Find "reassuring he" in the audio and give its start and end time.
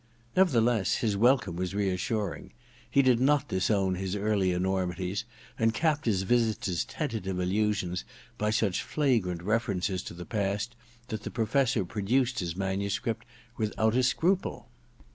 1.75-3.03